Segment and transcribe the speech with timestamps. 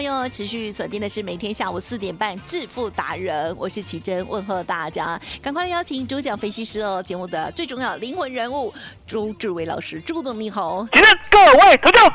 [0.00, 8.72] 朋友持续锁定的是每天下午四点半《致富达人》，我是奇珍，问候大家，赶快来邀请主讲分析师哦，节目的最重要灵魂人物
[9.06, 10.88] 朱志伟老师，朱董你好。
[10.90, 12.10] 请问各位投众，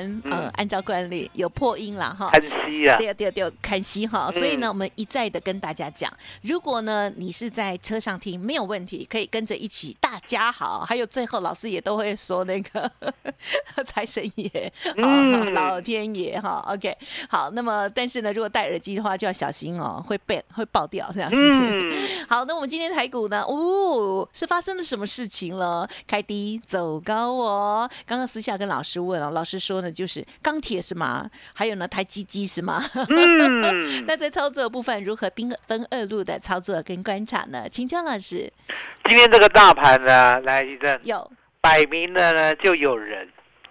[0.00, 2.30] 然嗯呃，按照惯例有破音了哈。
[2.30, 12.90] 看息啊，对啊，对啊，对啊，看戏哈，嗯所以呢，我们一再的跟大家讲，如果呢你是在车上听，没有问题，可以跟着一起大家好，还有最后老师也都会说那个
[13.86, 16.96] 财神爷、嗯哦、老天爷哈，OK，
[17.28, 21.36] 好，那么但是呢，如果戴耳机的话就要小心哦，会被会爆掉这样子。
[21.38, 21.92] 嗯，
[22.28, 23.42] 好，那我们今天台股呢？
[23.42, 25.88] 哦，是发生了什么事情了？
[26.06, 27.88] 开低走高哦。
[28.04, 31.28] 刚刚私下跟老师问哦，老师说呢，就是钢铁是吗？
[31.54, 32.82] 还有呢，台积机是吗？
[33.08, 37.68] 嗯 那在操作部分，如何兵分二路的操作跟观察呢？
[37.68, 38.52] 请江老师。
[39.04, 41.30] 今天这个大盘呢，来一阵，有
[41.60, 43.28] 摆明了呢就有人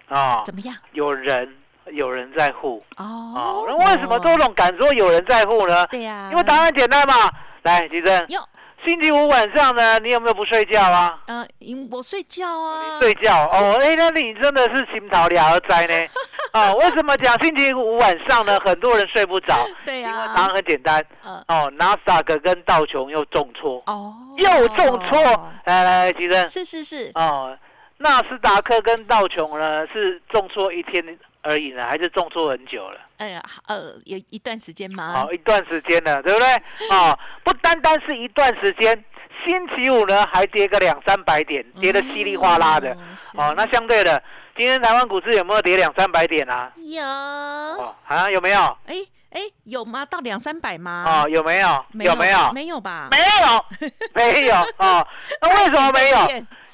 [0.08, 0.74] 啊，怎么样？
[0.92, 1.54] 有人
[1.92, 3.04] 有人在乎啊。
[3.04, 5.86] 哦，那为什么周总敢说有人在乎呢？
[5.88, 7.30] 对呀、因为答案简单嘛。
[7.62, 8.40] 来，吉珍，有
[8.86, 11.18] 星期五晚上呢，你有没有不睡觉啊？
[11.26, 16.06] 呃，因我睡觉啊，睡觉哦，哎，那你真的是心桃了灾呢。
[16.54, 18.56] 哦，为什么讲星期五晚上呢？
[18.64, 21.04] 很多人睡不着，对呀、因为答案很简单。
[21.24, 25.50] 呃，哦，纳斯达克跟道琼又重挫，哦，又重挫。
[25.64, 27.58] 来来，吉珍，是是是，哦，
[27.98, 31.04] 纳斯达克跟道琼呢是重挫一天
[31.48, 33.00] 而已呢，还是重挫很久了？
[33.18, 35.12] 哎呀，呃，有一段时间吗？
[35.14, 36.48] 好、一段时间了，对不对？
[36.90, 39.04] 哦，不单单是一段时间，
[39.44, 42.90] 星期五呢还跌个两三百点，跌得稀里哗啦的。
[42.94, 44.22] 嗯哦，那相对的，
[44.56, 46.70] 今天台湾股市有没有跌两三百点啊？
[46.76, 48.60] 有，哦，啊，有没有？
[48.86, 48.94] 哎
[49.30, 50.04] 哎，有吗？
[50.06, 51.04] 到两三百吗？
[51.24, 51.68] 哦，有没有？
[52.00, 52.52] 有没有？
[52.52, 53.08] 没有吧？
[53.10, 53.64] 没有，
[54.14, 55.06] 没有哦。
[55.42, 56.18] 那为什么没有？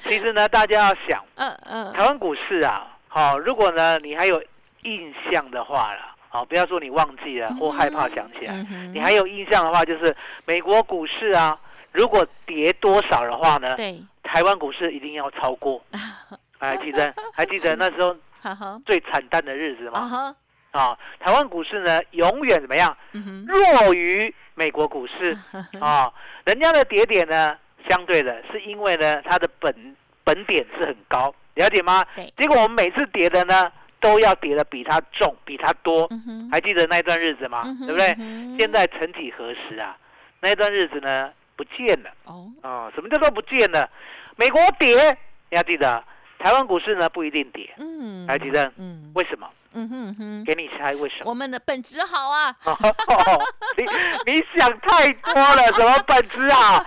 [0.03, 4.41] 其实呢，大家要想，嗯嗯，台湾股市啊，好、如果呢你还有
[4.83, 11.59] 印象的话啦，好、不要说你忘记了或害怕想起来，嗯你还有印象的话，就是美国股市啊，
[11.91, 15.83] 如果跌多少的话呢，对，台湾股市一定要超过。
[16.59, 18.15] 还记得还记得那时候
[18.85, 20.33] 最惨淡的日子吗？
[20.71, 22.95] 啊台湾股市呢永远怎么样？
[23.45, 25.37] 弱于美国股市。
[25.79, 26.11] 啊，
[26.45, 27.55] 人家的跌点呢，
[27.89, 32.03] 相对的是因为呢它的本本点是很高，了解吗？
[32.15, 32.33] 对？
[32.37, 33.69] 结果我们每次跌的呢，
[34.03, 36.05] 都要跌的比它重，比它多。
[36.11, 37.79] 嗯，还记得那段日子吗嗯？
[37.87, 38.55] 对不对嗯？
[38.59, 39.95] 现在曾几何时啊，
[40.41, 42.91] 那段日子呢不见了哦，啊？
[42.93, 43.89] 什么叫做不见了？
[44.35, 44.95] 美国跌，
[45.49, 46.03] 你要记得，
[46.39, 49.47] 台湾股市呢不一定跌，嗯，还记得嗯，为什么？
[49.75, 51.29] 嗯哼嗯哼，给你猜为什么？
[51.29, 53.41] 我们的本质好啊， 哦，
[53.77, 56.77] 你你想太多了， 什么本质啊？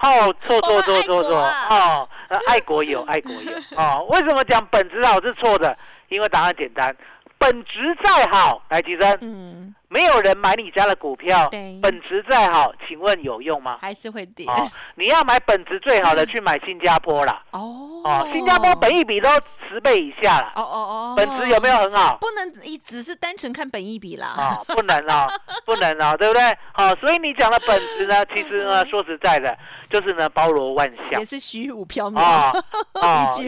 [0.00, 1.36] 哦，错错错错错
[1.68, 4.06] 哦，呃爱国有爱国有哦。
[4.10, 5.76] 为什么讲本质好是错的？
[6.10, 6.94] 因为答案简单，
[7.38, 11.50] 本质再好，来，提升，没有人买你家的股票，
[11.82, 13.76] 本质再好，请问有用吗？
[13.82, 17.42] 还是会跌哦，你要买本质最好的， 去买新加坡啦。
[17.50, 19.28] 哦哦，新加坡本益比都
[19.68, 22.16] 十倍以下了，哦哦哦，本质有没有很好？
[22.20, 25.26] 不能一只是单纯看本益比啦，啊、不能哦，
[25.66, 26.56] 不能哦，对不对？
[26.72, 29.58] 好、所以你讲的本质呢， 其实呢，说实在的，
[29.90, 32.20] 就是呢，包罗万象也是虚无缥缈。
[32.20, 32.52] 啊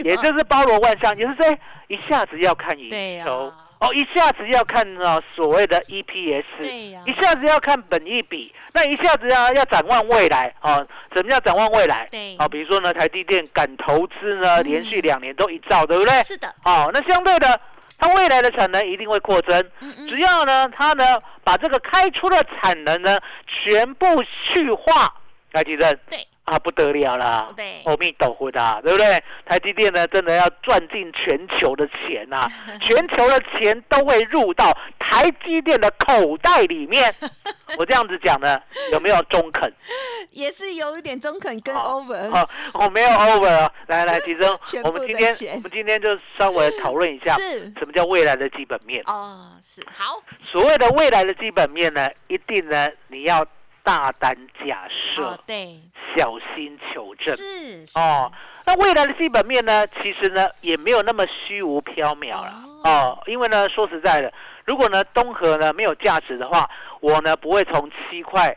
[0.03, 1.57] 也就是包罗万象，也就是说
[1.87, 6.43] 一下子要看对营呀收，哦，一下子要看呢所谓的 EPS，
[7.05, 10.87] 一下子要看本益比，那一下子要要展望未来哦。
[11.13, 12.07] 什么叫展望未来？
[12.09, 16.23] 对哦，比如说呢，台积电敢投资呢，嗯连续两年都一兆，对不对？
[16.23, 17.59] 是的，哦，那相对的，
[17.99, 19.59] 它未来的产能一定会扩增。
[19.81, 25.13] 嗯嗯只要呢，它呢把这个开出的产能呢全部去化，
[25.51, 29.23] 台积电对啊不得了啦，对阿弥陀佛对不对？
[29.45, 32.49] 台积电呢真的要赚进全球的钱呐、
[32.81, 37.13] 全球的钱都会入到台积电的口袋里面。
[37.77, 38.59] 我这样子讲呢，
[38.91, 39.71] 有没有中肯？
[40.31, 43.71] 也是有一点中肯跟 over，哦，我没有 over 哦。
[43.87, 47.35] 来来，其中全部我们今天我们今天就稍微讨论一下
[47.77, 49.01] 什么叫未来的基本面。
[49.05, 53.45] 哦，是好，所谓的未来的基本面呢，一定呢你要
[53.83, 54.35] 大胆
[54.65, 55.79] 假设，哦，对，
[56.15, 57.35] 小心求证。
[57.35, 58.31] 是是哦，
[58.65, 64.33] 那未来的基本面呢，其实呢也没有那么虚无缥缈了哦哦因为呢说实在的，
[64.65, 66.69] 如果呢东河呢没有价值的话，
[67.01, 68.55] 我呢不会从七块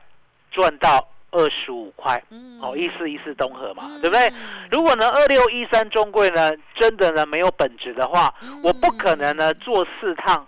[0.50, 2.22] 赚到二十五块。
[2.30, 4.32] 嗯哦，一四一四东河嘛，嗯对不对？
[4.70, 8.32] 如果呢二六一三中贵呢真的呢没有本质的话，
[8.62, 10.46] 我不可能呢做四趟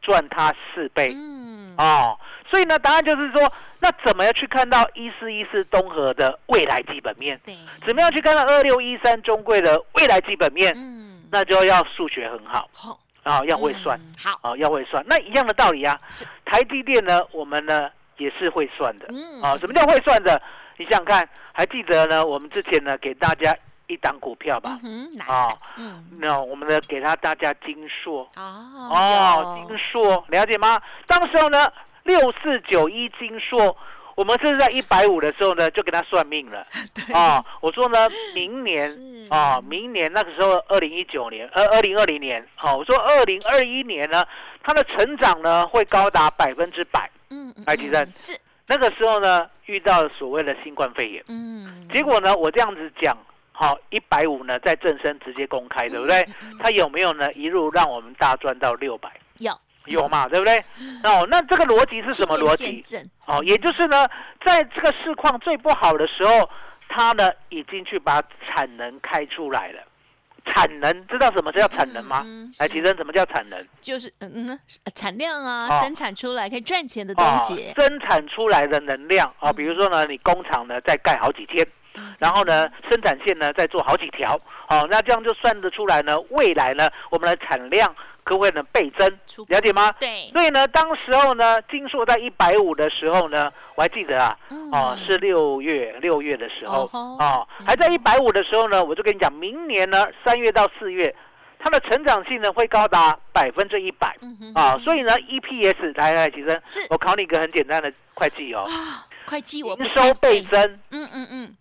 [0.00, 1.12] 赚它四倍。
[1.14, 2.18] 嗯，哦，
[2.48, 7.40] 所以呢，答案就是说，那怎么样去看到一四一四东河的未来基本面？
[7.44, 7.54] 对，
[7.86, 10.72] 怎么样去看到二六一三中贵的未来基本面？
[10.76, 12.68] 嗯，那就要数学很好。
[12.72, 13.98] 好，啊、要会算。
[13.98, 15.04] 嗯好，啊、要会算。
[15.08, 15.98] 那一样的道理啊，
[16.44, 19.06] 台积电呢，我们呢也是会算的。
[19.08, 19.42] 嗯。
[19.42, 20.40] 啊、什么叫会算的？
[20.76, 22.24] 你想想看，还记得呢？
[22.24, 23.54] 我们之前呢给大家
[23.86, 24.78] 一档股票吧？
[25.26, 28.26] 啊、嗯，那我们呢给他大家金硕。
[28.36, 30.80] 哦，金硕了解吗？
[31.06, 31.70] 当时候呢，
[32.04, 33.76] 六四九一金硕，
[34.14, 36.66] 我们是在一百五的时候呢，就给他算命了？
[37.12, 38.90] 啊、我说呢，明年
[39.30, 44.24] 啊、明年那个时候二零一九年，呃，二零二零年，好、我说二零二一年呢，
[44.62, 47.10] 它的成长呢会高达百分之百。
[47.30, 53.16] 嗯，嗯台积电嗯是，那个时候呢，遇到了所谓的新冠肺炎，嗯，结果呢，我这样子讲，
[53.52, 56.26] 好、一百五呢在正身直接公开，对不对？
[56.58, 59.08] 它有没有呢一路让我们大赚到六百？
[59.38, 59.52] 有
[59.86, 60.58] 有嘛，对不对？
[61.04, 62.84] 哦，那这个逻辑是什么逻辑？
[63.26, 64.06] 哦，也就是呢，
[64.44, 66.48] 在这个市况最不好的时候，
[66.88, 69.82] 它呢已经去把产能开出来了。
[70.46, 72.24] 产能知道什么叫产能吗？
[72.58, 73.66] 来，是提升什么叫产能？
[73.80, 74.48] 就是嗯嗯
[74.84, 84.34] 呃产量啊，哦生产出来可以赚钱的东哦西，，生产出来的能量啊、哦，比如说呢，你工厂呢再盖好几天，嗯然后呢，生产线呢再做好几条，
[84.68, 87.94] 哦，那这样就算得出来呢，未来呢，我们的产量
[88.30, 89.18] 可不可以能倍增？
[89.26, 89.90] 出了解吗？
[89.98, 94.38] 对，所以呢，当时候呢，金硕在一百五的时候呢，我还记得啊，
[94.72, 96.88] 哦，嗯是六月六月的时候。
[96.92, 101.12] 哦还在一百五的时候呢，我就跟你讲，明年呢三月到四月，
[101.58, 104.16] 它的成长性呢会高达百分之一百。
[104.54, 106.86] 啊，所以呢 EPS 来来，其实是。
[106.90, 111.56] 我考你一个很简单的会计哦，啊，会计营收，倍增，嗯嗯嗯，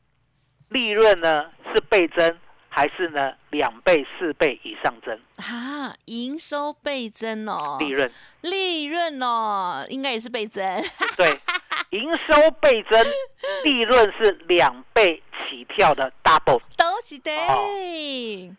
[0.69, 2.37] 利润呢是倍增
[2.69, 5.19] 还是呢两倍、四倍以上增？
[5.37, 8.09] 啊，营收倍增哦，利润。
[8.41, 10.63] 利润哦，应该也是倍增，
[11.17, 11.37] 对，
[11.91, 13.05] 营收倍增，
[13.65, 17.31] 利润是两倍起跳的 double，都是的，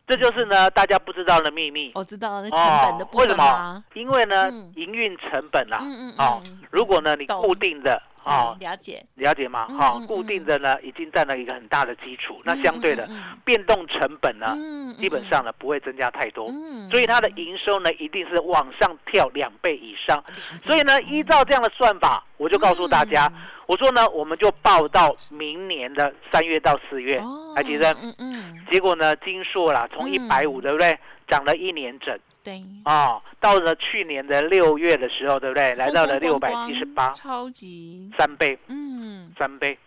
[0.07, 1.93] 这就是呢大家不知道的秘密。
[1.95, 3.83] 我知道那成本的部为什么？？
[3.95, 9.67] 因为呢嗯，营运成本啊，嗯嗯哦嗯，如果呢你固定的哦嗯，了解，了解吗？
[9.71, 13.09] 嗯哈嗯，固定的呢已经占了一个很大的基础，那相对的
[13.45, 16.89] 变动成本呢，嗯基本上呢不会增加太多，嗯。
[16.91, 20.23] 所以它的营收呢一定是往上跳两倍以上。
[20.65, 23.41] 所以呢，依照这样的算法，我就告诉大家，嗯。
[23.67, 27.93] 我说呢，我们就报到明年的三月到四月，哦还记得？
[28.03, 28.33] 嗯嗯，
[28.71, 30.99] 结果呢，金硕啦，从一百五，嗯对不对？
[31.29, 35.75] 涨了一年整对，啊、到了去年的六月的时候，对不对？
[35.75, 39.79] 来到了六百七十八，超级，三倍，嗯三倍，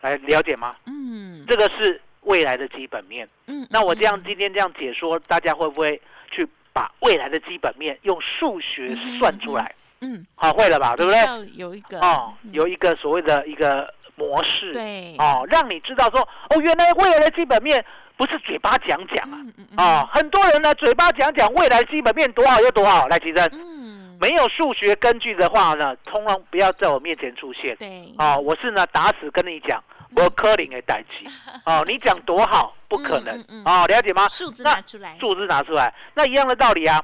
[0.00, 0.74] 来了解吗？
[0.86, 3.28] 嗯，这个是未来的基本面。
[3.46, 9.74] 嗯，那我这样嗯今天这样解说，大家会不会去把未来的基本面用数学算出来？
[10.00, 10.96] 嗯，好，会了吧？
[10.96, 11.20] 对不对？
[11.20, 17.84] 要有一个哦，嗯有一个所谓的一个模式，对，哦，让你知道说，哦，原来未来的基本面
[18.16, 27.74] 不是嘴巴讲讲啊，嗯嗯嗯哦，很多人呢嘴巴讲讲未来基本面多好有多好，来，其实嗯，没有数学根据的话呢，通常不要在我面前出现。
[27.76, 29.82] 对，哦，我是呢打死跟你讲，
[30.14, 31.26] 我科林的代志。
[31.64, 33.82] 哦，你讲多好，不可能嗯嗯嗯。
[33.82, 34.28] 哦，了解吗？
[34.28, 37.02] 数字拿出来，数字拿出来，那一样的道理啊。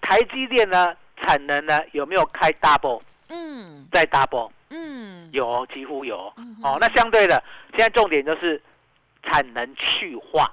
[0.00, 4.50] 台积电呢，产能呢有没有开 double 嗯再 double？
[4.70, 6.78] 嗯，有哦，几乎有哦嗯哦。
[6.80, 8.60] 那相对的，现在重点就是
[9.22, 10.50] 产能去化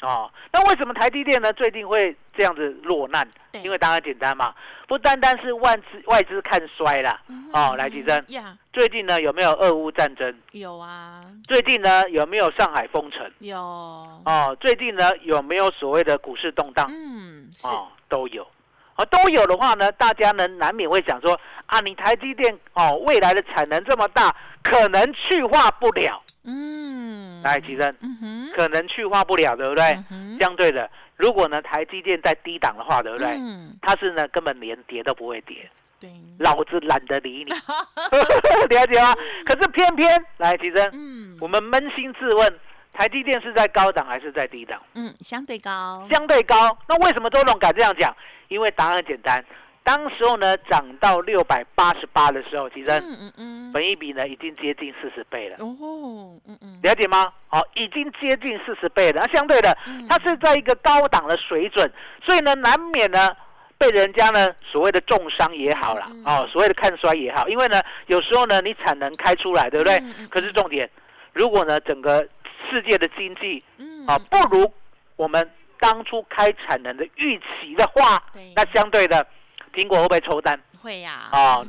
[0.00, 0.30] 哦。
[0.52, 3.26] 那为什么台积电呢最近会这样子落难？
[3.62, 4.54] 因为当然简单嘛，
[4.88, 7.20] 不单单是外资外资看衰啦。
[7.28, 8.24] 嗯哦哼来吉珍，
[8.72, 10.34] 最近呢有没有俄乌战争？
[10.52, 13.30] 有啊，最近呢有没有上海封城？
[13.40, 16.86] 有，哦，最近呢有没有所谓的股市动荡？
[16.90, 18.46] 嗯，是，哦，都有。
[18.96, 26.22] 哦，都有的话呢，大家呢难免会想说啊，你台积电哦未来的产能这么大，可能去化不了。
[26.44, 29.96] 嗯，来，吉珍，嗯哼，可能去化不了，对不对？
[30.10, 33.28] 嗯，相对的，如果呢台积电在低档的话，对不对？
[33.28, 35.70] 嗯，它是呢根本连跌都不会跌，
[36.00, 37.52] 对，老子懒得理你，
[38.74, 39.14] 了解吗？
[39.46, 41.38] 可是偏偏来，吉珍，嗯。
[41.40, 42.58] 我们扪心自问，
[42.92, 44.80] 台积电是在高档还是在低档？
[44.94, 46.76] 嗯，相对高，相对高。
[46.88, 48.14] 那为什么周董敢这样讲？
[48.48, 49.42] 因为答案很简单，
[49.82, 55.56] 当时候呢涨到六百八十八的时候，其实嗯嗯嗯，本益比呢已经接近四十倍了。
[55.60, 57.32] 哦，嗯嗯，了解吗？
[57.48, 59.22] 好、已经接近四十倍了。
[59.24, 61.90] 那相对的，嗯它是在一个高档的水准，
[62.22, 63.34] 所以呢，难免呢
[63.78, 69.98] 被人家呢所谓的重伤也好啦，嗯哦，所谓的看衰也好，因为呢有时候呢你产能开出来，对不对？
[70.28, 70.88] 可是重点，
[71.32, 72.28] 如果呢整个
[72.70, 74.72] 世界的经济嗯啊不如
[75.16, 75.50] 我们
[75.80, 78.22] 当初开产能的预期的话，
[78.54, 79.26] 那相对的，
[79.74, 80.58] 苹果会不会抽单？
[80.80, 81.64] 会呀，啊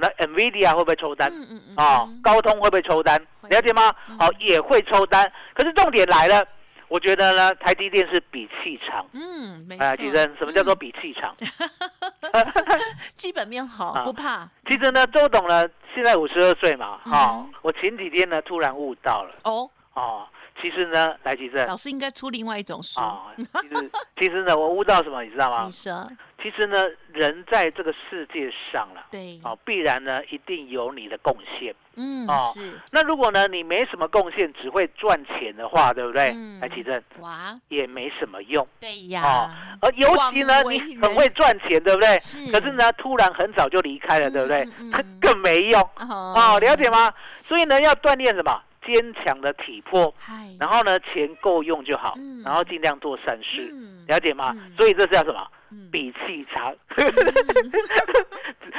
[0.00, 1.28] 那 NVIDIA 会不会抽单？
[1.32, 3.20] 嗯嗯嗯哦，高通会不会抽单？
[3.48, 4.16] 了解吗嗯？
[4.20, 5.30] 哦，也会抽单。
[5.54, 6.44] 可是重点来了，
[6.88, 9.04] 我觉得呢，台积电是比气场。
[9.12, 11.34] 嗯，没啊，错，其实什么叫做嗯比气场？
[13.16, 19.70] 基本面好，啊不怕其实呢，周董呢现在五十二岁嘛，哈、嗯我前几天呢突然悟到了，哦。
[19.94, 20.26] 哦，
[20.60, 25.72] 其实呢，来吉正老师应该出另外一种书，啊，其实 其实呢，我悟到什么，你知道吗你？
[25.72, 26.10] 说
[26.42, 26.76] 其实呢，
[27.12, 31.72] 人在这个世界上了，对，哦，必然呢一定有你的贡献。
[31.94, 36.32] 嗯，哦是那如果呢你没什么贡献，只会赚钱的话，对不对？
[36.34, 38.66] 嗯来吉正哇，也没什么用。
[38.80, 42.18] 对呀哦呀，，而尤其呢，你很会赚钱，对不对？
[42.18, 46.90] 是可是呢，突然很早就离开了，对不对嗯更没用哦哦，了解？
[46.90, 47.12] 吗？
[47.46, 48.60] 所以呢，要锻炼什么？
[48.86, 50.12] 坚强的体魄，
[50.58, 54.72] 然后呢，钱够用就好嗯，然后尽量做善事，嗯了解吗嗯？
[54.76, 55.46] 所以这是叫什么？
[55.72, 56.74] 嗯比气场。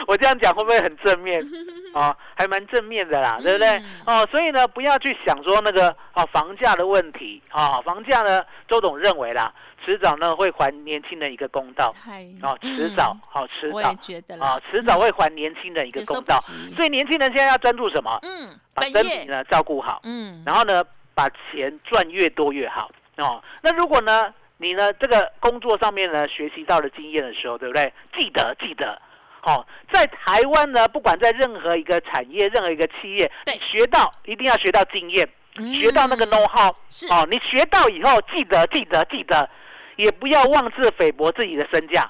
[0.08, 1.44] 我这样讲会不会很正面？
[1.94, 3.68] 哦，还蛮正面的啦，对不对
[4.06, 4.22] 嗯？
[4.22, 9.54] 哦，所以呢，不要去想说那个哦房价的问题啊、哦，房价呢，周董认为啦，
[9.86, 11.94] 迟早呢会还年轻人一个公道。
[12.04, 13.96] 嗨，哦，迟早，好、迟早啊
[14.38, 16.40] 啦，，迟早会还年轻人一个公道。
[16.76, 18.20] 所以年轻人现在要专注什么？
[18.24, 20.84] 嗯，把身体呢照顾好，嗯，然后呢，
[21.14, 23.42] 把钱赚越多越好哦。
[23.62, 24.34] 那如果呢，
[24.64, 27.92] 你呢这个工作上面呢学习到了经验的时候，对不对？
[28.16, 28.98] 记得记得，
[29.42, 33.56] 哦，在台湾呢，不管在任何一个产业、任何一个企业，对。
[33.56, 35.28] 你学到一定要学到经验，
[35.58, 35.74] 嗯。
[35.74, 37.06] 学到那个 know how，是。
[37.08, 39.50] 哦，你学到以后记得记得记得，
[39.98, 42.10] 也不要妄自菲薄自己的身价，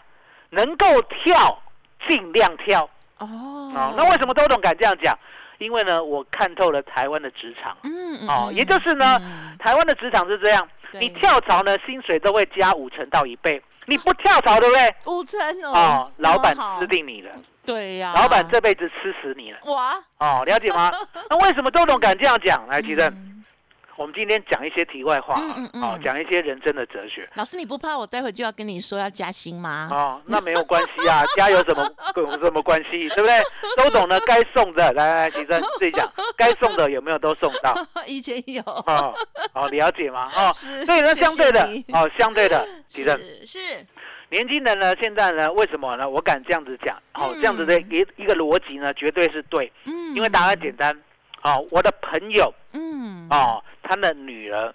[0.51, 1.60] 能够跳
[2.07, 2.88] 尽量跳。
[3.17, 3.27] 哦。
[3.75, 5.17] 哦，那为什么周董敢这样讲？
[5.60, 7.75] 因为呢，我看透了台湾的职场。
[7.83, 13.62] 嗯嗯哦，嗯也就是呢，嗯台湾的职场是这样，你跳槽呢，薪水都会加五成到一倍。
[13.86, 14.95] 你不跳槽，对不对？
[15.07, 17.31] 五成哦哦，，老板吃定你了，
[17.65, 19.57] 对呀，老板这辈子吃死你了。
[19.65, 20.89] 哇，哦，了解吗？
[21.29, 22.65] 那为什么周董敢这样讲？
[22.67, 23.32] 来，提正，嗯
[23.95, 27.29] 我们今天讲一些题外话嗯嗯嗯哦，讲一些人生的哲学。
[27.35, 29.88] 老师你不怕我待会就要跟你说要加薪吗？
[29.91, 33.39] 哦，那没有关系啊， 加有什么有什么关系，对不对？
[33.77, 37.75] 周董呢，该送的，来来，吉正自己讲， 该送的有没有都送到？
[38.07, 39.13] 以前有，哦，
[39.53, 40.29] 哦，了解吗？
[40.35, 43.59] 哦，所以呢，相对的你，哦，相对的， 吉正，是是，
[44.29, 46.09] 年轻人呢，现在呢，为什么呢？
[46.09, 50.91] 我敢这样子讲，哦，嗯这样子的一一个逻辑呢，绝对是对，嗯，因为答案简单，
[51.43, 54.73] 哦，我的朋友，嗯，哦，他的女儿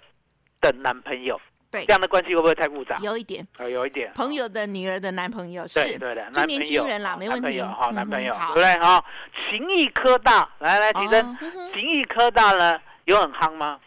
[0.61, 1.39] 的男朋友，
[1.71, 2.97] 对这样的关系会不会太复杂？
[3.01, 8.77] 有一点呃，有一点，朋友的女儿的男朋友是，对对的，就男朋友年轻人啦哦没问题男朋友好，嗯男朋友，对不对？
[8.79, 9.03] 哈，
[9.49, 11.37] 情谊科大，来来，提哦升，
[11.73, 13.79] 情谊科大呢，有很夯吗？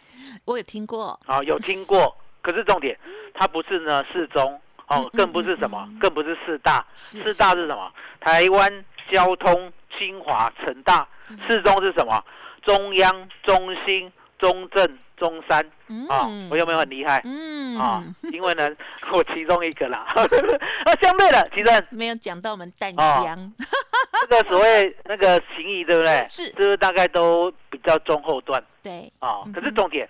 [0.45, 2.97] 我有听过，哦，有听过，可是重点，
[3.33, 7.91] 它不是呢四中，嗯哦，更不是什么更不是四大，四大是什么？
[8.19, 12.21] 台湾交通、清华、成大，嗯四中是什么？
[12.65, 15.65] 中央、中心、中正、中山
[16.09, 17.21] 啊，嗯我有没有很厉害？
[17.23, 18.03] 嗯啊，
[18.33, 18.69] 因为呢，
[19.13, 19.99] 我其中一个啦。
[20.83, 23.53] 啊相对的，其实没有讲到我们淡哦江，
[24.29, 26.27] 这个所谓那个情谊，对不对？
[26.29, 29.43] 是就是大概都比较中后段对啊。
[29.45, 30.07] 嗯可是重点，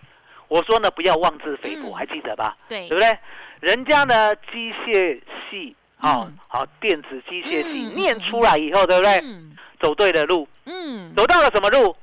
[0.47, 2.57] 我说呢，不要妄自菲薄，嗯还记得吧？
[2.67, 3.19] 对对不对？
[3.59, 9.19] 人家呢，机械系，好嗯好，电子机械系嗯念出来以后，对不对？
[9.23, 11.93] 嗯走对的路，嗯，走到了什么路？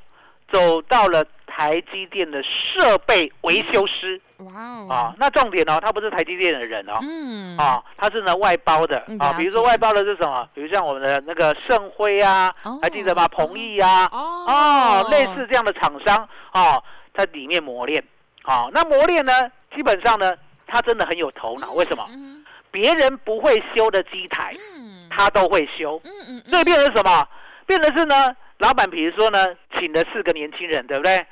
[0.53, 5.15] 走到了台积电的设备维修师哇哦啊。
[5.19, 10.49] 那重点哦，他不是台积电的人哦，嗯啊，他是呢外包的啊，比如说外包的是什么？
[10.55, 13.29] 比如像我们的那个盛辉啊哦，还记得吗？
[13.29, 16.17] 鹏毅啊，哦哦，类似这样的厂商
[16.53, 16.83] 啊，
[17.15, 18.03] 在里面磨练。
[18.43, 19.33] 啊、那磨练呢，
[19.77, 20.33] 基本上呢，
[20.67, 21.73] 他真的很有头脑。
[21.73, 22.05] 为什么？
[22.11, 26.01] 嗯别人不会修的机台，嗯他都会修。
[26.05, 27.29] 嗯嗯所以变成什么？
[27.67, 29.47] 变成是呢，老板比如说呢，
[29.79, 31.27] 请了四个年轻人，对不对？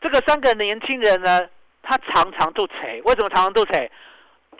[0.00, 1.40] 这个三个年轻人呢，
[1.82, 3.72] 他常常都扯，为什么常常都扯？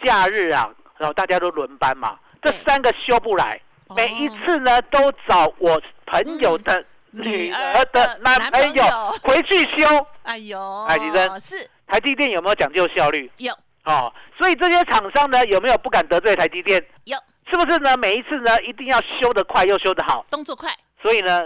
[0.03, 8.85] 假日啊，然后大家都轮班嘛，这三个修不来，哦每一次呢都找我朋友的女儿的男朋友
[9.23, 10.07] 回去修。
[10.23, 11.57] 哎呦，哎李真是
[11.87, 13.31] 台积电有没有讲究效率？
[13.39, 13.53] 有
[13.85, 16.85] 哦，所以这些厂商呢，有没有不敢得罪台积电？
[17.05, 17.19] 有
[17.51, 17.97] 是不是呢？
[17.97, 20.25] 每一次呢，一定要修得快又修得好。
[20.31, 20.71] 动作快，
[21.03, 21.43] 所以呢，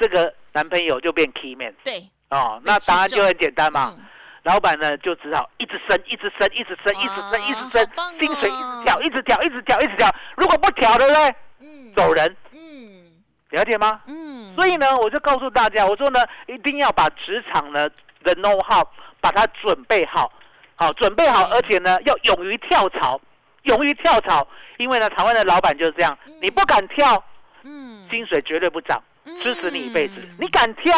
[0.00, 2.08] 这个男朋友就变 key man 对。
[2.30, 2.60] 哦。
[2.64, 4.04] 那答案就很简单嘛，嗯。
[4.44, 10.14] 老板呢就只好一直升，一直升，一直升，一直升，一直升薪水一直调，一直调，一直调，一直调。
[10.36, 11.34] 如果不调，对不对？
[11.60, 11.92] 嗯。
[11.94, 13.04] 走人，嗯。
[13.50, 14.00] 了解吗？
[14.06, 17.88] 嗯，所以呢，我就告诉大家，我说呢，一定要把职场呢
[18.22, 18.86] 的 know how
[19.22, 20.30] 把它准备好，
[20.76, 23.18] 好准备好，而且呢要勇于跳槽，
[23.62, 27.24] 勇于跳槽，因为呢，台湾的老板就是这样，你不敢跳，
[27.62, 28.06] 嗯。
[28.10, 29.02] 薪水绝对不涨，
[29.42, 30.36] 支持你一辈子嗯。
[30.40, 30.92] 你敢跳，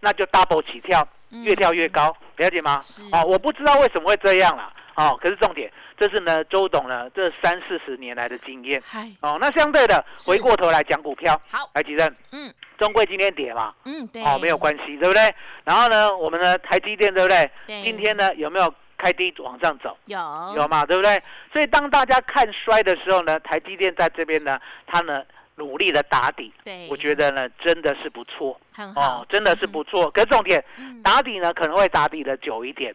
[0.00, 2.80] 那就 double 起跳，越跳越高，了解吗？
[3.12, 4.72] 哦，我不知道为什么会这样啦。
[4.94, 8.82] 哦，可是重点，这是呢周董呢这三四十年来的经验。
[9.20, 15.34] 哦，那相对的，回过头来讲股票，好，来吉正，嗯中贵今天跌嘛，嗯对，哦，没有关系，对不对？
[15.64, 17.50] 然后呢，我们的台积电，对不对？
[17.66, 19.96] 对今天呢有没有开低往上走？
[20.06, 20.18] 有
[20.56, 21.22] 有嘛，对不对？
[21.52, 25.22] 所以当大家看衰的时候呢，台积电在这边呢，它呢
[25.56, 28.58] 努力的打底，对，我觉得呢真的是不错。
[28.96, 30.10] 哦，，真的是不错。
[30.10, 31.00] 可是重点嗯。
[31.02, 32.94] 打底呢可能会打底的久一点，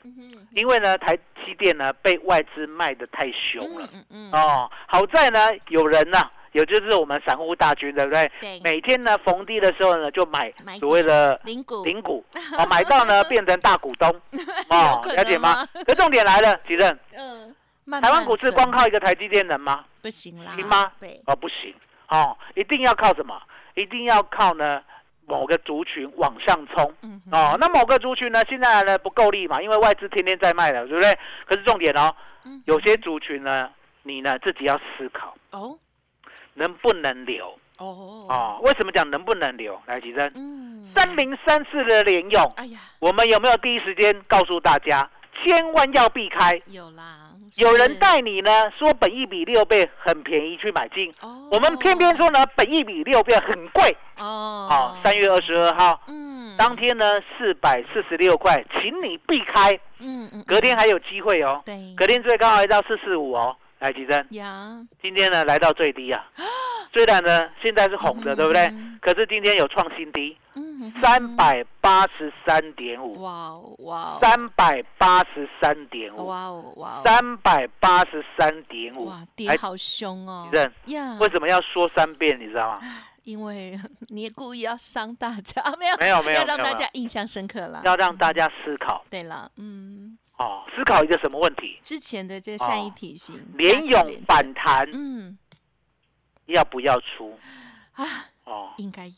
[0.51, 3.87] 因为呢台积电呢被外资卖的太凶了。
[4.31, 4.69] 哦。
[4.87, 8.31] 好在呢有人呐、也就是我们散户大军，对不对？
[8.41, 11.83] 对，每天呢逢低的时候呢就买买所谓的零股。
[11.85, 12.25] 零股，
[12.57, 14.09] 哦，买到呢 变成大股东，
[14.69, 15.55] 哦了解吗？
[15.61, 15.67] 吗？
[15.85, 17.53] 可重点来了，吉正，嗯，
[18.01, 19.85] 台湾股市光靠一个台积电能吗？
[20.01, 20.91] 不行啦，行吗？
[20.99, 21.73] 对，哦，不行，
[22.09, 23.41] 哦，一定要靠什么？
[23.75, 24.81] 一定要靠呢
[25.25, 26.93] 某个族群往上冲。
[27.01, 31.13] 嗯哦，那某个族群呢，现在呢不够力嘛，因为外资天天在卖了，对不对？
[31.45, 32.15] 可是重点哦
[32.45, 33.69] 嗯，有些族群呢，
[34.03, 35.77] 你呢自己要思考哦
[36.53, 38.59] 能不能留哦，哦。
[38.63, 39.79] 为什么讲能不能留？
[39.85, 45.07] 来，吉珍，嗯，三零三四的联用，哎呀，我们有没有第一时间告诉大家，
[45.43, 46.59] 千万要避开？
[46.65, 47.26] 有啦，
[47.57, 47.95] 有人是。
[47.95, 53.95] 带你呢说本益比六倍很便宜去买进，哦，我们偏偏说呢本益比六倍很贵。
[54.17, 56.01] 哦，哦，三月二十二号。
[56.07, 61.61] 嗯，当天呢四百四十六块，请你避开，嗯嗯，隔天还有机会哦。
[61.65, 66.25] 对，隔天最高来到四四五哦，来吉珍，呀，今天呢来到最低啊，
[66.91, 68.63] 虽然呢现在是红的，对不对？
[68.67, 68.97] 嗯？
[69.01, 70.66] 可是今天有创新低，嗯，
[71.01, 79.05] 三百八十三点五，哇哦哇哦，三百八十三点五，哇哦哇哦，三百八十三点五。
[79.05, 80.49] 哇，，跌，好凶哦。
[80.51, 82.39] 吉，珍，呀，为什么要说三遍？
[82.39, 82.81] 你知道吗？
[83.23, 87.81] 因为你也故意要伤大家， 没有没有没有要让大家印象深刻啦。
[87.83, 89.03] 要让大家思考。
[89.09, 91.77] 对了，嗯，哦，思考一个什么问题？
[91.83, 94.87] 之前的这个善意哦提醒，联勇反弹。
[94.93, 95.37] 嗯。
[96.45, 97.37] 要不要出？
[97.95, 98.05] 啊，
[98.45, 99.11] 哦，应该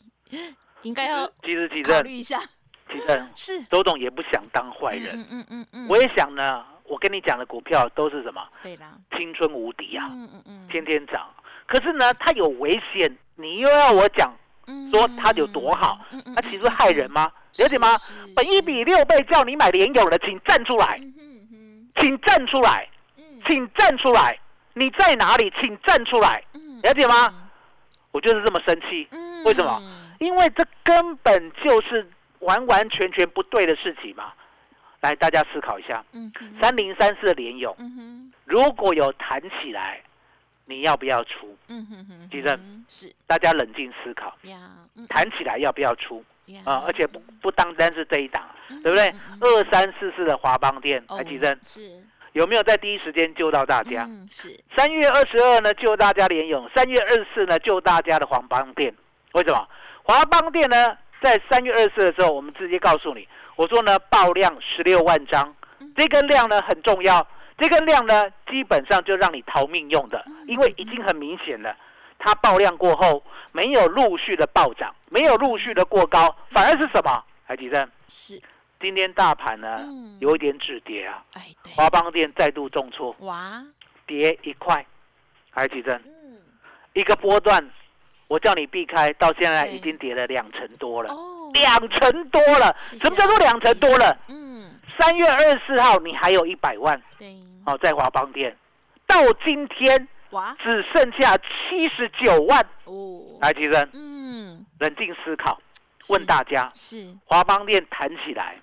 [0.84, 2.40] 应该要其实其考实虑一下，
[2.92, 6.66] 其实 是周董也不想当坏人，嗯嗯嗯嗯，我也想呢。
[6.90, 8.42] 我跟你讲的股票都是什么？
[8.64, 11.30] 对啦，青春无敌啊，嗯嗯嗯，天天涨。
[11.68, 14.34] 可是呢，它有危险，你又要我讲
[14.66, 17.32] 嗯说它有多好，嗯嗯它其实害人吗？
[17.58, 17.90] 了解吗？
[18.36, 24.40] 本一比六倍叫你买联友的，请站出来，嗯哼嗯请站出来，嗯请站出来！
[24.74, 25.54] 你在哪里？
[25.62, 26.44] 请站出来！
[26.56, 27.32] 嗯了解吗？
[28.10, 29.80] 我就是这么生气，嗯为什么？
[30.20, 32.08] 因为这根本就是
[32.40, 34.32] 完完全全不对的事情嘛。
[35.02, 40.02] 来，大家思考一下，嗯哼三零三四的联勇嗯哼如果有弹起来，
[40.66, 41.58] 你要不要出？
[41.70, 44.38] 嗯哼哼，地震嗯是大家冷静思考，
[45.08, 46.24] 弹起来要不要出？
[46.48, 49.14] 呀啊，而且不不单单是这一档，嗯对不对？
[49.40, 52.04] 二三四四的华邦店，哦台积电是
[52.34, 54.04] 有没有在第一时间救到大家？
[54.04, 58.94] 嗯是三月二十二呢救大家联勇，三月二十四呢救大家的黄邦店。
[59.34, 59.66] 为什么？
[60.10, 65.56] 华邦店呢，在三月二十四的时候，我们直接告诉你，我说呢爆量十六万张，
[65.96, 67.28] 这根量呢很重要，
[67.60, 71.78] 这根量呢基本上就让你逃命用的，因为已经很明显了。
[72.18, 77.24] 它爆量过后，没有陆续的暴涨，没有陆续的过高，反而是什么？
[77.48, 78.42] 台积电是，
[78.80, 80.18] 今天大盘呢嗯。
[80.20, 83.64] 有一点止跌啊，哎，华邦店再度重挫，哇，
[84.08, 84.84] 跌一块，
[85.54, 86.42] 台积电嗯。
[86.94, 87.64] 一个波段，
[88.30, 92.74] 我叫你避开，到现在已经跌了两成多了，哦，两成多了。
[92.80, 94.18] 什么叫做两成多了？
[94.30, 98.56] 嗯三月二十四号你还有一百万对，哦，在华邦店，
[99.08, 99.16] 到
[99.46, 102.64] 今天哇只剩下七十九万。
[102.84, 105.60] 哦，台积电，嗯，冷静思考，
[106.02, 108.58] 是问大家，是，华邦店弹起来，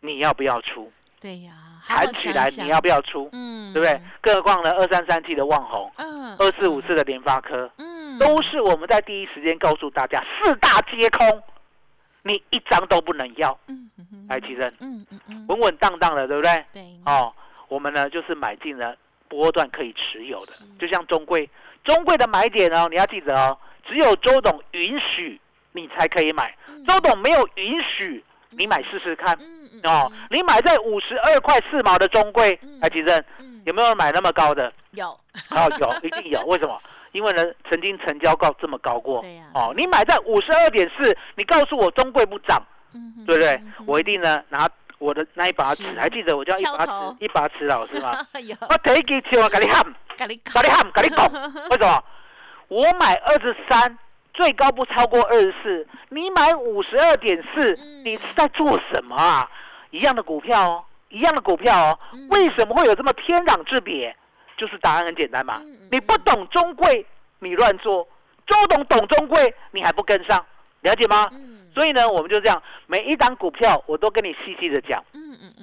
[0.00, 0.92] 你要不要出？
[1.20, 3.30] 对呀，好好弹起来你要不要出？
[3.32, 4.02] 嗯，对不对？？
[4.20, 11.42] 更何况呢，二三三 G 的旺宏，嗯，二四五四的联发科，嗯，都是我们在第一时间告诉大家，四大皆空，
[12.22, 13.58] 你一张都不能要。
[13.68, 16.64] 嗯嗯嗯来，奇珍，嗯嗯嗯，稳稳当当的，对不对？
[16.72, 17.32] 对，哦，
[17.68, 18.96] 我们呢就是买进了
[19.28, 21.48] 波段可以持有的，就像中贵，
[21.84, 25.40] 中贵的买点哦，你要记得哦，只有周董允许
[25.72, 30.10] 你才可以买，嗯周董没有允许你买试试看嗯嗯哦。
[30.30, 34.72] 你买在五十二块四毛的中贵嗯，来，奇正，嗯有没有人买那么高的？
[34.92, 35.08] 有，
[35.50, 36.42] 哦，有，一定有。
[36.46, 36.80] 为什么？
[37.14, 39.22] 因为呢，曾经成交高这么高过。
[39.22, 42.60] 对呀哦，你买在五十二点四，你告诉我中贵不涨，
[42.92, 43.72] 嗯对不对嗯？
[43.86, 48.18] 我一定呢拿我的那一把尺是，还记得我叫一把尺，一把尺老师吗？
[48.42, 49.82] 有，我第一支枪啊，跟你喊，
[50.18, 51.24] 跟你喊，跟你讲，
[51.70, 52.04] 为什么？
[52.66, 53.96] 我买二十三，
[54.32, 59.48] 最高不超过二十四，你买五十二点四嗯，你是在做什么啊？
[59.90, 64.16] 一样的股票哦，一样的股票哦嗯，为什么会有这么天壤之别？
[64.56, 67.04] 就是答案很简单嘛你不懂中贵，
[67.38, 68.06] 你乱做；
[68.46, 70.44] 周董懂中贵，你还不跟上，
[70.80, 71.28] 了解吗？
[71.32, 75.04] 嗯所以呢，我们就这样，每一档股票我都跟你细细的讲。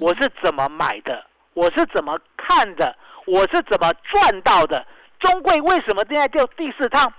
[0.02, 2.94] 我是怎么买的，我是怎么看的，
[3.26, 4.86] 我是怎么赚到的。
[5.22, 7.14] 中贵为什么现在就第四趟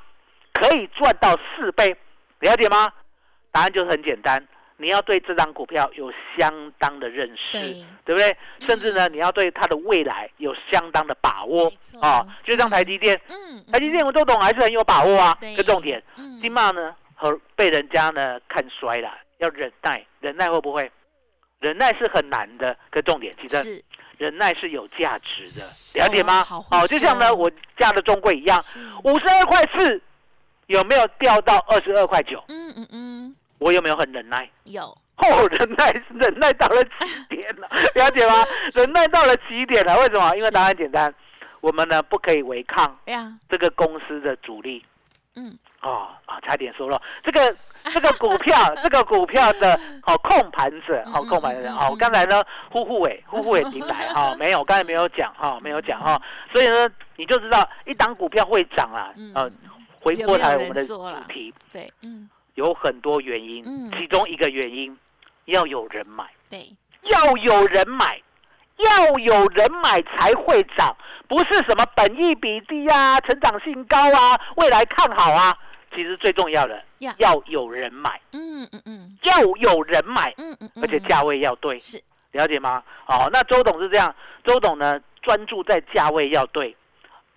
[0.53, 1.97] 可以赚到四倍？
[2.41, 2.93] 了解吗？
[3.51, 4.47] 答案就是很简单，
[4.83, 8.31] 你要对这张股票有相当的认识，对对不对？
[8.59, 12.27] 嗯甚至呢，你要对它的未来有相当的把握啊。
[12.45, 15.37] 就像台积电，嗯，台积电我都懂还是很有把握啊。
[15.41, 20.91] 对这重点，嗯金茂呢和被人家呢看衰了，要忍耐，忍耐会不会？
[21.61, 23.83] 忍耐是很难的，可重点其实
[24.19, 26.43] 忍耐是有价值的，了解吗？
[26.43, 28.61] 好哦，就像呢我家的中贵一样，
[29.05, 30.01] 五十二块四
[30.67, 32.43] 有没有掉到二十二块九？
[32.49, 34.49] 嗯嗯嗯，我有没有很忍耐？
[34.65, 34.83] 有，
[35.17, 38.35] 哦，忍耐忍耐到了极点了， 了解吗？
[38.75, 40.35] 忍耐到了极点了，为什么？
[40.37, 41.13] 因为答案简单，
[41.61, 42.99] 我们呢不可以违抗
[43.49, 44.85] 这个公司的主力。
[45.35, 56.21] 嗯，哦啊，差点说了，这个这个股票， 这个股票的哦、控盘者，好、嗯控盘人，嗯好、我刚才呢，呼呼伟，呼呼伟进来哈、 没有，刚才没有讲哈、没有讲哈、
[56.53, 59.33] 所以呢，你就知道一档股票会涨啊，嗯。
[59.35, 59.51] 呃，
[60.05, 61.55] 回过来我们的主题。
[61.73, 63.91] 对，嗯有很多原因，嗯。
[63.99, 64.97] 其中一个原因
[65.47, 68.21] 要有人买，对，要有人买。
[68.79, 70.97] 要有人买才会涨，
[71.29, 75.57] 不是什么本益比低啊、成长性高啊、未来看好啊。
[75.95, 77.15] 其实最重要的呀。
[77.19, 79.19] 要有人买，嗯嗯嗯。
[79.23, 82.83] 要有人买，嗯嗯，而且价位要对，是，了解吗？
[83.07, 84.13] 哦，那周董是这样，
[84.43, 86.75] 周董呢专注在价位要对，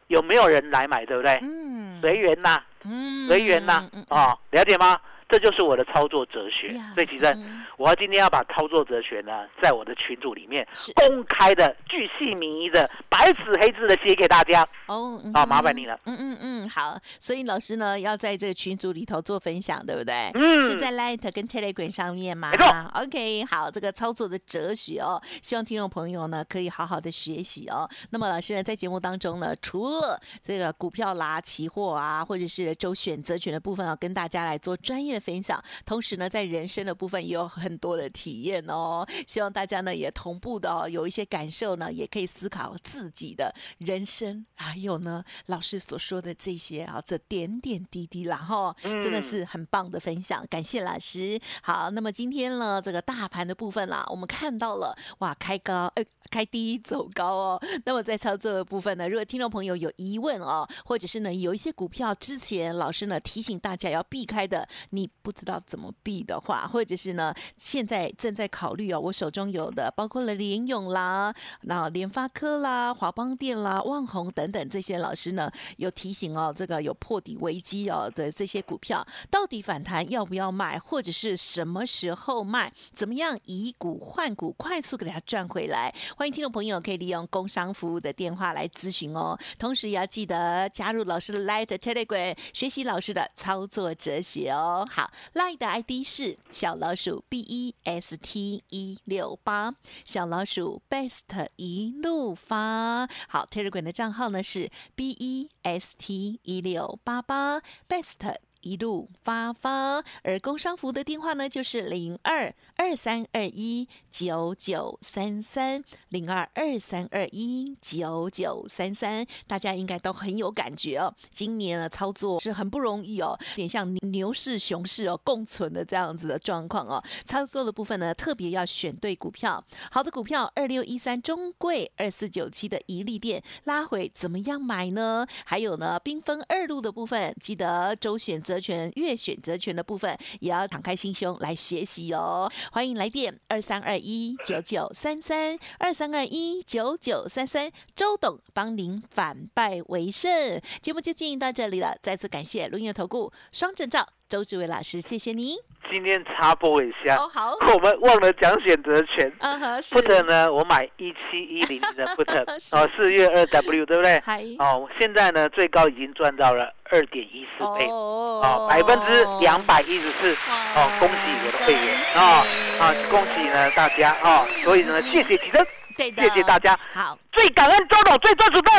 [0.07, 1.37] 有没有人来买，对不对？
[1.43, 4.99] 嗯，随缘呐，嗯，随缘呐嗯，哦，了解吗？
[5.27, 6.91] 这就是我的操作哲学呀。
[6.93, 14.65] 所以其实嗯我要今天要把操作哲学呢，在我的群组里面公开的、巨细靡遗的、白纸黑字的写给大家。
[14.87, 20.31] 哦，嗯好麻烦哼你了嗯嗯嗯，好，所以老师呢要在这个群组里头做分享，对不对？
[20.33, 22.51] 嗯是在 Light 跟 Telegram 上面吗？
[22.51, 27.89] 没错 OK，好，这个操作的哲学哦，希望听众朋友呢可以好好的学习哦。
[28.11, 39.07] 那么老师呢在节目当中呢，除了这个股票啦、期货啊，或者是周选择权的部分啊，跟大家来做专业的分享，同时呢在人生的部分也有很多的体验哦。
[39.25, 51.39] 希望大家呢也同步的哦有一些感受呢，也可以思考自己的人生，还有呢老师所说的这些啊，这点点滴滴啦哈，真的嗯是很棒的分享，感谢老师。
[51.63, 57.61] 好，那么今天呢这个大盘的部分啦，我们看到了哇开高，呃开低走高哦。
[57.85, 82.71] 那么在操作的部分呢，如果听众朋友有疑问哦，或者是呢有一些股票之前老师呢提醒大家要避开的，你不知道怎么避的话，或者是呢现在正在考虑哦，我手中有的包括了联勇啦、那联发科啦、华邦电啦、旺宏等等这些老师呢有提醒哦，这个有破底危机哦的这些股票，到底反弹要不要卖，或者是什么时候卖？
[82.93, 85.93] 怎么样以股换股，快速给它赚回来？
[86.17, 89.37] 欢迎听众朋友可以利用工商服务的电话来咨询哦。
[89.57, 94.87] 同时也要记得加入老师的 Light Telegram，学习老师的操作哲学哦。
[94.95, 103.05] 好，Line 的 ID 是小老鼠 B E S T 一六八，小老鼠 Best 一路发。
[103.27, 108.37] 好，Telegram 的账号呢是 B E S T 一六八八 Best。
[108.65, 121.13] 一路发发，而工商服的电话呢，就是零二二三二一九九三三零二二三二一九九三三，大家应该都很有感觉哦。
[121.31, 127.03] 今年的操作是很不容易哦，有点像牛市、熊市哦共存的这样子的状况哦。
[127.23, 135.27] 操作的部分呢，特别要选对股票，好的股票二六一三中贵二四九七的一利店拉回怎么样买呢？
[135.45, 142.51] 还有呢，缤纷二路的部分，记得周选择权、越选择权的部分也要敞开心胸来学习哦。
[142.71, 150.61] 欢迎来电二三二一九九三三二三二一九九三三，周董帮您反败为胜。
[150.81, 155.55] 节目就进行到这里了，再次感谢轮月投顾双证照周志伟老师，谢谢你。
[155.91, 159.31] 今天插播一下，哦，好，我们忘了讲选择权。
[159.39, 159.95] 嗯哼，是。
[159.95, 162.75] Put 呢，我买一七一零的 put， 是。
[162.75, 164.17] 哦，四月二 W 对不对？
[164.57, 168.41] 哦，现在呢最高已经赚到了二点一四倍，哦。
[168.43, 170.33] 哦，百分之两百一十四，
[170.75, 172.01] 哦，恭喜我的会员。
[172.15, 172.43] 啊
[172.79, 178.71] 啊，恭喜呢大家啊，所以呢谢谢启真，对的，谢谢大家，好，最感恩周董最专属的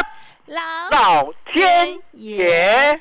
[0.46, 3.00] 老老天爷。